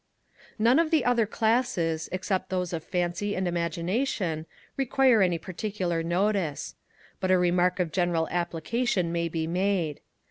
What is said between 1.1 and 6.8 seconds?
Classes, except those of Fancy and Imagination, require any particular notice.